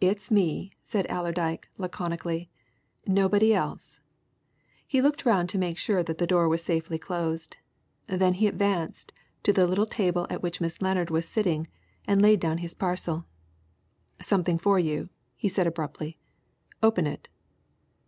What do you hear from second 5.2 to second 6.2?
round to make sure that